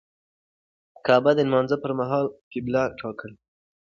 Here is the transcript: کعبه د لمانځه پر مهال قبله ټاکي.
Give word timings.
کعبه 1.05 1.31
د 1.35 1.39
لمانځه 1.47 1.77
پر 1.83 1.91
مهال 1.99 2.25
قبله 2.51 2.81
ټاکي. 2.99 3.31